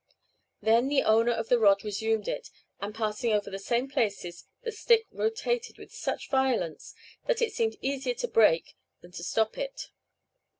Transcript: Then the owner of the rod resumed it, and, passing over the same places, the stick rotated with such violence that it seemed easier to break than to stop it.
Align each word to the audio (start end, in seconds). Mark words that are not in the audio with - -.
Then 0.63 0.87
the 0.87 1.03
owner 1.03 1.31
of 1.31 1.47
the 1.49 1.59
rod 1.59 1.83
resumed 1.83 2.27
it, 2.27 2.49
and, 2.79 2.95
passing 2.95 3.33
over 3.33 3.51
the 3.51 3.59
same 3.59 3.87
places, 3.87 4.47
the 4.63 4.71
stick 4.71 5.05
rotated 5.11 5.77
with 5.77 5.93
such 5.93 6.31
violence 6.31 6.95
that 7.27 7.39
it 7.39 7.53
seemed 7.53 7.75
easier 7.83 8.15
to 8.15 8.27
break 8.27 8.75
than 9.01 9.11
to 9.11 9.23
stop 9.23 9.59
it. 9.59 9.91